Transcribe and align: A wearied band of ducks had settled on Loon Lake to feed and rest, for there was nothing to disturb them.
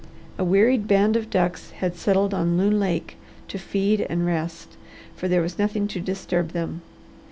A 0.39 0.43
wearied 0.43 0.87
band 0.87 1.15
of 1.15 1.29
ducks 1.29 1.69
had 1.77 1.95
settled 1.95 2.33
on 2.33 2.57
Loon 2.57 2.79
Lake 2.79 3.17
to 3.47 3.59
feed 3.59 4.01
and 4.09 4.25
rest, 4.25 4.75
for 5.15 5.27
there 5.27 5.43
was 5.43 5.59
nothing 5.59 5.87
to 5.89 5.99
disturb 5.99 6.53
them. 6.53 6.81